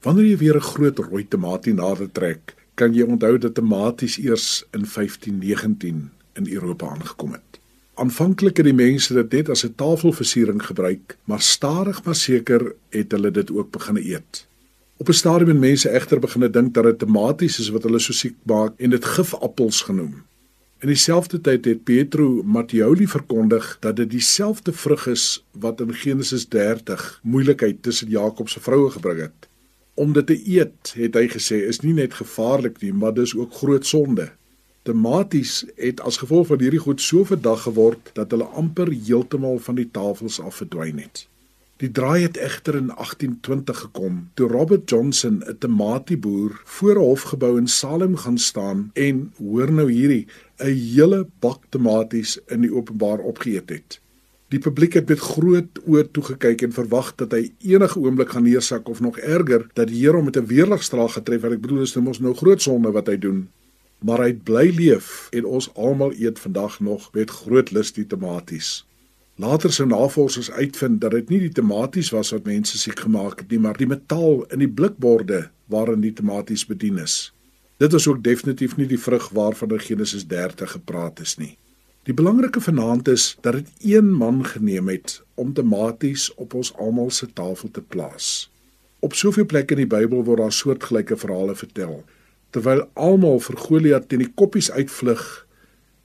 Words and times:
Wanneer 0.00 0.30
jy 0.30 0.36
weer 0.36 0.56
'n 0.56 0.70
groot 0.72 0.98
rooi 0.98 1.28
tamatie 1.28 1.74
nader 1.74 2.08
trek, 2.12 2.54
kan 2.74 2.94
jy 2.94 3.02
onthou 3.02 3.38
dat 3.38 3.54
tamaties 3.54 4.16
eers 4.18 4.64
in 4.72 4.84
1519 4.84 6.10
in 6.32 6.46
Europa 6.48 6.88
aangekom 6.88 7.32
het. 7.32 7.60
Aanvanklik 7.94 8.56
het 8.56 8.64
die 8.64 8.74
mense 8.74 9.14
dit 9.14 9.32
net 9.32 9.48
as 9.48 9.64
'n 9.64 9.74
tafelversiering 9.76 10.62
gebruik, 10.62 11.16
maar 11.24 11.40
stadig 11.40 12.04
maar 12.04 12.14
seker 12.14 12.74
het 12.88 13.12
hulle 13.12 13.30
dit 13.30 13.50
ook 13.50 13.70
begin 13.70 13.96
eet. 13.96 14.46
Op 14.96 15.08
'n 15.08 15.12
stadium 15.12 15.48
het 15.48 15.58
mense 15.58 15.90
egter 15.90 16.18
begin 16.18 16.50
dink 16.52 16.74
dat 16.74 16.84
dit 16.84 16.98
tamaties 16.98 17.58
is 17.58 17.68
wat 17.68 17.82
hulle 17.82 17.98
so 17.98 18.12
siek 18.12 18.36
maak 18.42 18.72
en 18.76 18.90
dit 18.90 19.04
gifappels 19.04 19.82
genoem. 19.82 20.22
In 20.78 20.88
dieselfde 20.88 21.40
tyd 21.40 21.64
het 21.64 21.84
Pietro 21.84 22.42
Mattioli 22.42 23.06
verkondig 23.06 23.76
dat 23.80 23.96
dit 23.96 24.10
dieselfde 24.10 24.72
vrug 24.72 25.06
is 25.06 25.44
wat 25.52 25.80
in 25.80 25.94
Genesis 25.94 26.48
30 26.48 27.20
moeilikheid 27.22 27.82
tussen 27.82 28.08
Jakob 28.08 28.48
se 28.48 28.60
vroue 28.60 28.90
gebring 28.90 29.20
het. 29.20 29.48
Om 30.00 30.12
dit 30.12 30.26
te 30.26 30.36
eet, 30.48 30.92
het 30.96 31.16
hy 31.18 31.26
gesê, 31.28 31.58
is 31.68 31.82
nie 31.84 31.92
net 31.92 32.14
gevaarlik 32.16 32.78
nie, 32.80 32.92
maar 32.96 33.12
dis 33.12 33.34
ook 33.36 33.52
groot 33.52 33.84
sonde. 33.84 34.30
Tomaties 34.88 35.58
het 35.76 36.00
as 36.08 36.16
gevolg 36.22 36.46
van 36.48 36.62
hierdie 36.64 36.80
goed 36.80 37.04
so 37.04 37.26
verdag 37.28 37.66
geword 37.66 38.08
dat 38.16 38.32
hulle 38.32 38.46
amper 38.62 38.88
heeltemal 38.94 39.60
van 39.66 39.76
die 39.76 39.90
tafels 39.92 40.40
af 40.40 40.62
verdwyn 40.62 41.02
het. 41.04 41.26
Die 41.84 41.92
draai 41.92 42.22
het 42.22 42.40
egter 42.40 42.80
in 42.80 42.88
1820 42.94 43.84
gekom 43.84 44.18
toe 44.40 44.48
Robert 44.48 44.88
Johnson, 44.88 45.42
'n 45.44 45.58
tomatieboer, 45.58 46.60
voor 46.64 46.96
'n 46.96 47.08
hofgebou 47.10 47.58
in 47.58 47.68
Salem 47.68 48.16
gaan 48.16 48.38
staan 48.38 48.90
en 48.94 49.32
hoor 49.36 49.72
nou 49.72 49.90
hierdie 49.92 50.26
'n 50.64 50.76
hele 50.96 51.26
bak 51.40 51.60
tomaties 51.68 52.38
in 52.48 52.60
die 52.60 52.72
openbaar 52.72 53.18
opgeëet 53.18 53.68
het. 53.68 54.00
Die 54.50 54.58
publiek 54.58 54.96
het 54.98 55.08
met 55.08 55.22
groot 55.22 55.78
oë 55.86 56.08
toe 56.10 56.24
gekyk 56.32 56.62
en 56.66 56.74
verwag 56.74 57.14
dat 57.22 57.32
hy 57.32 57.52
enige 57.62 57.98
oomblik 57.98 58.34
gaan 58.34 58.48
neersak 58.48 58.88
of 58.88 59.00
nog 59.00 59.18
erger 59.18 59.68
dat 59.74 59.88
die 59.88 60.02
Here 60.02 60.16
hom 60.16 60.24
met 60.26 60.36
'n 60.36 60.46
weerligstraal 60.46 61.08
getref 61.08 61.42
wat 61.42 61.52
ek 61.52 61.62
bedoel 61.62 61.82
is 61.82 61.92
dit 61.92 62.02
mos 62.02 62.18
nou 62.18 62.34
groot 62.34 62.62
sonde 62.62 62.90
wat 62.90 63.06
hy 63.06 63.16
doen 63.16 63.48
maar 64.04 64.22
hy 64.24 64.32
bly 64.32 64.68
leef 64.76 65.28
en 65.36 65.48
ons 65.48 65.68
almal 65.76 66.14
eet 66.16 66.38
vandag 66.40 66.78
nog 66.80 67.10
met 67.16 67.30
groot 67.42 67.70
lus 67.70 67.92
die 67.92 68.06
tomaties. 68.08 68.84
Later 69.40 69.72
sou 69.72 69.86
navorsers 69.88 70.50
uitvind 70.50 71.00
dat 71.00 71.14
dit 71.16 71.30
nie 71.32 71.40
die 71.46 71.54
tomaties 71.60 72.10
was 72.12 72.32
wat 72.34 72.48
mense 72.48 72.78
siek 72.78 73.00
gemaak 73.06 73.44
het 73.44 73.52
nie, 73.52 73.60
maar 73.60 73.76
die 73.76 73.88
metaal 73.88 74.44
in 74.52 74.64
die 74.64 74.68
blikborde 74.68 75.46
waarin 75.72 76.04
die 76.04 76.12
tomaties 76.16 76.66
bedien 76.68 76.98
is. 77.00 77.32
Dit 77.80 77.92
was 77.96 78.08
ook 78.08 78.22
definitief 78.24 78.76
nie 78.76 78.88
die 78.88 79.00
vrug 79.00 79.30
waarvan 79.36 79.76
in 79.76 79.84
Genesis 79.84 80.26
30 80.28 80.76
gepraat 80.76 81.20
is 81.24 81.38
nie. 81.40 81.56
Die 82.08 82.14
belangrike 82.16 82.60
vanaand 82.64 83.08
is 83.08 83.36
dat 83.44 83.52
dit 83.52 83.68
een 83.92 84.12
man 84.12 84.44
geneem 84.44 84.88
het 84.88 85.22
om 85.34 85.52
tomaties 85.52 86.30
op 86.34 86.54
ons 86.54 86.72
almal 86.76 87.10
se 87.10 87.26
tafel 87.32 87.70
te 87.70 87.82
plaas. 87.82 88.50
Op 89.04 89.14
soveel 89.14 89.46
plekke 89.46 89.76
in 89.76 89.82
die 89.82 89.90
Bybel 89.96 90.24
word 90.24 90.40
daar 90.40 90.52
soortgelyke 90.52 91.16
verhale 91.20 91.54
vertel. 91.54 92.00
Terwyl 92.56 92.86
almal 92.94 93.36
vir 93.44 93.60
Goliat 93.66 94.08
teen 94.08 94.24
die 94.24 94.32
koppies 94.32 94.70
uitvlug, 94.72 95.24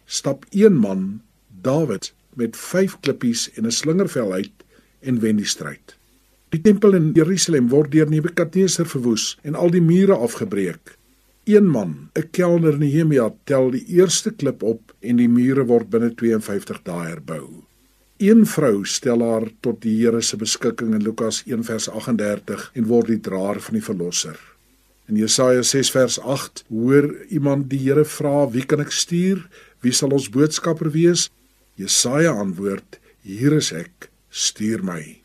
stap 0.06 0.44
een 0.52 0.76
man, 0.76 1.22
Dawid, 1.64 2.12
met 2.36 2.58
5 2.60 3.00
klippies 3.00 3.48
en 3.56 3.66
'n 3.66 3.72
slingervel 3.72 4.34
uit 4.34 4.66
en 5.00 5.20
wen 5.20 5.40
die 5.40 5.48
stryd. 5.48 5.96
Die 6.50 6.62
tempel 6.62 6.94
in 6.94 7.12
Jerusalem 7.14 7.70
word 7.70 7.92
deur 7.92 8.10
Nebukadneser 8.10 8.86
verwoes 8.86 9.38
en 9.44 9.56
al 9.56 9.72
die 9.72 9.82
mure 9.82 10.16
afgebreek. 10.16 10.98
Een 11.46 11.68
man, 11.70 12.10
'n 12.14 12.30
kelner 12.32 12.78
Nehemia, 12.78 13.34
tel 13.44 13.70
die 13.72 13.86
eerste 13.86 14.32
klip 14.32 14.64
op 14.64 14.96
en 15.00 15.16
die 15.16 15.30
mure 15.30 15.66
word 15.66 15.90
binne 15.90 16.10
52 16.16 16.82
dae 16.82 17.06
herbou. 17.08 17.62
Een 18.18 18.46
vrou 18.46 18.86
stel 18.86 19.22
haar 19.22 19.52
tot 19.60 19.82
die 19.82 19.94
Here 20.00 20.22
se 20.22 20.38
beskikking 20.38 20.94
in 20.94 21.04
Lukas 21.04 21.44
1:38 21.46 22.72
en 22.74 22.86
word 22.86 23.08
die 23.08 23.20
draer 23.20 23.62
van 23.62 23.74
die 23.74 23.84
verlosser. 23.84 24.40
In 25.08 25.16
Jesaja 25.16 25.62
6 25.62 25.92
vers 25.92 26.20
8 26.20 26.64
hoor 26.70 27.16
iemand 27.30 27.70
die 27.70 27.80
Here 27.80 28.06
vra: 28.06 28.50
"Wie 28.50 28.66
kan 28.66 28.80
ek 28.80 28.92
stuur? 28.92 29.48
Wie 29.80 29.92
sal 29.92 30.10
ons 30.10 30.30
boodskapper 30.30 30.92
wees?" 30.92 31.30
Jesaja 31.76 32.32
antwoord: 32.32 33.00
"Hier 33.22 33.54
is 33.54 33.72
ek, 33.72 34.10
stuur 34.30 34.84
my." 34.84 35.22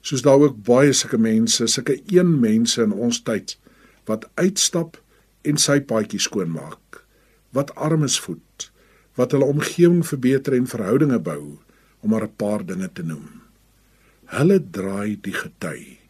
Soos 0.00 0.22
daar 0.22 0.38
ook 0.38 0.62
baie 0.62 0.92
sulke 0.92 1.18
mense, 1.18 1.66
sulke 1.66 2.00
een 2.06 2.40
mense 2.40 2.82
in 2.82 2.92
ons 2.92 3.22
tyd 3.22 3.58
wat 4.04 4.28
uitstap 4.34 5.02
en 5.44 5.56
sy 5.56 5.80
paadjie 5.80 6.20
skoonmaak, 6.20 7.04
wat 7.52 7.74
armes 7.76 8.18
voed, 8.20 8.70
wat 9.14 9.32
hulle 9.32 9.44
omgewing 9.44 10.02
verbeter 10.06 10.56
en 10.56 10.66
verhoudinge 10.66 11.18
bou, 11.18 11.58
om 12.00 12.10
maar 12.10 12.24
'n 12.24 12.36
paar 12.36 12.66
dinge 12.66 12.88
te 12.92 13.02
noem. 13.02 13.42
Hulle 14.24 14.58
draai 14.70 15.20
die 15.20 15.32
gety 15.32 16.04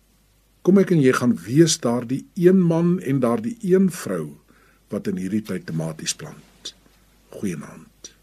Kom 0.64 0.78
ek 0.80 0.94
en 0.94 1.02
jy 1.04 1.12
gaan 1.12 1.34
wees 1.44 1.74
daardie 1.84 2.22
een 2.40 2.62
man 2.64 2.94
en 3.04 3.18
daardie 3.20 3.58
een 3.60 3.90
vrou 3.92 4.38
wat 4.88 5.10
in 5.10 5.18
hierdie 5.20 5.42
tyd 5.44 5.66
tomaties 5.68 6.14
plant. 6.16 6.70
Goeienaand. 7.36 8.13